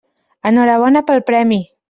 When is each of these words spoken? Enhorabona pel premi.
Enhorabona 0.51 1.05
pel 1.11 1.23
premi. 1.29 1.63